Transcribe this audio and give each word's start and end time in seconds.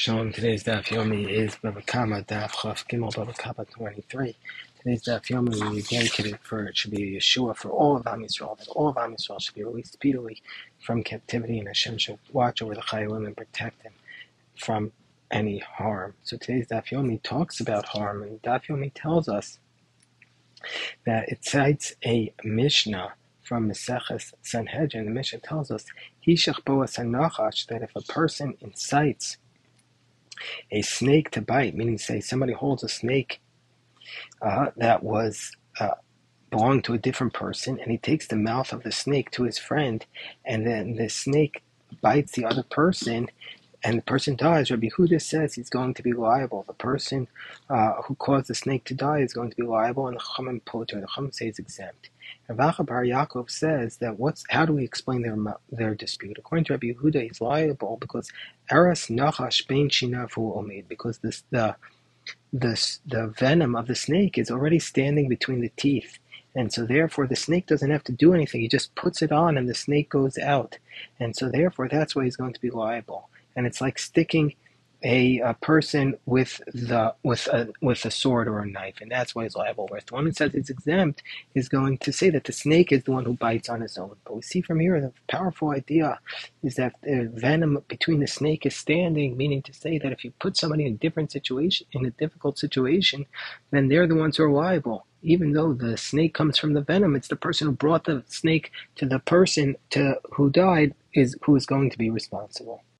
Shalom. 0.00 0.32
Today's 0.32 0.62
Daf 0.62 0.84
Yomi 0.84 1.28
is 1.28 1.56
Bava 1.56 1.84
Kamma 1.84 2.24
Daf 2.24 2.52
Chaf 2.62 2.86
Gimel 2.86 3.12
Bava 3.12 3.36
Kamma 3.36 3.68
23. 3.68 4.36
Today's 4.78 5.02
Daf 5.02 5.26
Yomi 5.26 5.70
we 5.72 5.82
dedicated 5.82 6.38
for 6.40 6.66
it 6.66 6.76
should 6.76 6.92
be 6.92 7.16
Yeshua 7.16 7.56
for 7.56 7.70
all 7.70 7.96
of 7.96 8.06
Am 8.06 8.22
Yisrael, 8.22 8.56
that 8.58 8.68
all 8.68 8.86
of 8.86 8.96
Am 8.96 9.16
Yisrael 9.16 9.42
should 9.42 9.56
be 9.56 9.64
released 9.64 9.94
speedily 9.94 10.40
from 10.78 11.02
captivity, 11.02 11.58
and 11.58 11.66
Hashem 11.66 11.98
should 11.98 12.20
watch 12.32 12.62
over 12.62 12.76
the 12.76 12.80
Chayalim 12.80 13.26
and 13.26 13.36
protect 13.36 13.82
them 13.82 13.92
from 14.56 14.92
any 15.32 15.58
harm. 15.58 16.14
So 16.22 16.36
today's 16.36 16.68
Daf 16.68 16.90
Yomi 16.90 17.20
talks 17.20 17.58
about 17.58 17.86
harm, 17.86 18.22
and 18.22 18.40
Daf 18.40 18.66
Yomi 18.66 18.92
tells 18.94 19.28
us 19.28 19.58
that 21.06 21.28
it 21.28 21.44
cites 21.44 21.96
a 22.06 22.32
Mishnah 22.44 23.14
from 23.42 23.68
Maseches 23.68 24.32
Sanhedrin. 24.42 25.06
The 25.06 25.10
Mishnah 25.10 25.40
tells 25.40 25.72
us, 25.72 25.86
Hishach 26.24 26.64
Boas 26.64 26.94
that 26.94 27.82
if 27.82 27.90
a 27.96 28.12
person 28.12 28.56
incites 28.60 29.38
a 30.70 30.82
snake 30.82 31.30
to 31.32 31.40
bite, 31.40 31.74
meaning 31.74 31.98
say 31.98 32.20
somebody 32.20 32.52
holds 32.52 32.82
a 32.82 32.88
snake 32.88 33.40
uh, 34.42 34.66
that 34.76 35.02
was 35.02 35.52
uh, 35.80 35.94
belonged 36.50 36.84
to 36.84 36.94
a 36.94 36.98
different 36.98 37.32
person, 37.32 37.78
and 37.80 37.90
he 37.90 37.98
takes 37.98 38.26
the 38.26 38.36
mouth 38.36 38.72
of 38.72 38.82
the 38.82 38.92
snake 38.92 39.30
to 39.32 39.44
his 39.44 39.58
friend, 39.58 40.06
and 40.44 40.66
then 40.66 40.96
the 40.96 41.08
snake 41.08 41.62
bites 42.02 42.32
the 42.32 42.44
other 42.44 42.62
person, 42.62 43.28
and 43.84 43.98
the 43.98 44.02
person 44.02 44.36
dies. 44.36 44.70
Rabbi 44.70 44.88
Yehuda 44.88 45.22
says 45.22 45.54
he's 45.54 45.70
going 45.70 45.94
to 45.94 46.02
be 46.02 46.12
liable. 46.12 46.64
The 46.66 46.74
person 46.74 47.28
uh, 47.70 48.02
who 48.02 48.14
caused 48.16 48.48
the 48.48 48.54
snake 48.54 48.84
to 48.84 48.94
die 48.94 49.20
is 49.20 49.32
going 49.32 49.50
to 49.50 49.56
be 49.56 49.62
liable, 49.62 50.08
and 50.08 50.16
the 50.16 50.20
Chachamim 50.20 50.64
Poter, 50.64 51.00
the 51.00 51.06
Chachamim 51.06 51.34
say 51.34 51.48
is 51.48 51.58
exempt. 51.58 52.10
Rav 52.48 52.74
Acha 52.74 52.86
Bar 52.86 53.04
Yaakov 53.04 53.50
says 53.50 53.98
that 53.98 54.18
what's 54.18 54.44
how 54.50 54.66
do 54.66 54.72
we 54.72 54.84
explain 54.84 55.22
their 55.22 55.36
their 55.70 55.94
dispute? 55.94 56.38
According 56.38 56.64
to 56.66 56.72
Rabbi 56.74 56.88
Yehuda, 56.88 57.22
he's 57.22 57.40
liable 57.40 57.96
because 58.00 58.30
Eras 58.70 59.06
Nachash 59.06 59.66
Bein 59.66 59.88
Shinavu 59.88 60.56
Omid, 60.56 60.88
because 60.88 61.18
this 61.18 61.44
the 61.50 61.76
the 62.52 62.98
the 63.06 63.28
venom 63.38 63.76
of 63.76 63.86
the 63.86 63.94
snake 63.94 64.38
is 64.38 64.50
already 64.50 64.78
standing 64.78 65.28
between 65.28 65.60
the 65.60 65.72
teeth. 65.76 66.18
And 66.54 66.72
so 66.72 66.84
therefore 66.86 67.26
the 67.26 67.36
snake 67.36 67.66
doesn't 67.66 67.90
have 67.90 68.04
to 68.04 68.12
do 68.12 68.34
anything. 68.34 68.60
He 68.60 68.68
just 68.68 68.94
puts 68.94 69.22
it 69.22 69.30
on 69.30 69.56
and 69.56 69.68
the 69.68 69.74
snake 69.74 70.10
goes 70.10 70.38
out. 70.38 70.78
And 71.20 71.36
so 71.36 71.48
therefore 71.48 71.88
that's 71.88 72.16
why 72.16 72.24
he's 72.24 72.36
going 72.36 72.54
to 72.54 72.60
be 72.60 72.70
liable. 72.70 73.28
And 73.58 73.66
it's 73.66 73.80
like 73.80 73.98
sticking 73.98 74.54
a, 75.04 75.38
a, 75.38 75.54
person 75.54 76.16
with 76.26 76.60
the 76.74 77.14
with 77.22 77.46
a 77.48 77.68
with 77.80 78.04
a 78.04 78.10
sword 78.10 78.48
or 78.48 78.58
a 78.60 78.66
knife, 78.66 78.96
and 79.00 79.10
that's 79.10 79.34
why 79.34 79.44
he's 79.44 79.54
liable. 79.54 79.86
Whereas 79.88 80.04
the 80.04 80.14
one 80.14 80.26
who 80.26 80.32
says 80.32 80.54
it's 80.54 80.70
exempt 80.70 81.22
is 81.54 81.68
going 81.68 81.98
to 81.98 82.12
say 82.12 82.30
that 82.30 82.44
the 82.44 82.52
snake 82.52 82.90
is 82.90 83.04
the 83.04 83.12
one 83.12 83.24
who 83.24 83.34
bites 83.34 83.68
on 83.68 83.80
his 83.80 83.96
own. 83.96 84.16
But 84.24 84.36
we 84.36 84.42
see 84.42 84.60
from 84.60 84.80
here 84.80 85.00
the 85.00 85.12
powerful 85.28 85.70
idea 85.70 86.18
is 86.64 86.74
that 86.76 86.94
the 87.02 87.30
venom 87.32 87.82
between 87.88 88.20
the 88.20 88.26
snake 88.26 88.66
is 88.66 88.74
standing, 88.74 89.36
meaning 89.36 89.62
to 89.62 89.72
say 89.72 89.98
that 89.98 90.12
if 90.12 90.24
you 90.24 90.32
put 90.40 90.56
somebody 90.56 90.86
in 90.86 90.94
a 90.94 90.96
different 90.96 91.30
situation, 91.30 91.86
in 91.92 92.06
a 92.06 92.10
difficult 92.10 92.58
situation, 92.58 93.26
then 93.70 93.88
they're 93.88 94.08
the 94.08 94.16
ones 94.16 94.36
who 94.36 94.44
are 94.44 94.50
liable. 94.50 95.06
Even 95.22 95.52
though 95.52 95.72
the 95.72 95.96
snake 95.96 96.34
comes 96.34 96.58
from 96.58 96.74
the 96.74 96.80
venom, 96.80 97.14
it's 97.14 97.28
the 97.28 97.36
person 97.36 97.66
who 97.66 97.72
brought 97.72 98.04
the 98.04 98.24
snake 98.28 98.70
to 98.96 99.06
the 99.06 99.18
person 99.20 99.76
to 99.90 100.16
who 100.32 100.50
died 100.50 100.94
is 101.14 101.36
who 101.42 101.56
is 101.56 101.66
going 101.66 101.90
to 101.90 101.98
be 101.98 102.10
responsible. 102.10 102.82